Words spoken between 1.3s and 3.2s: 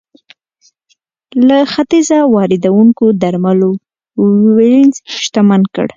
له ختیځه واردېدونکو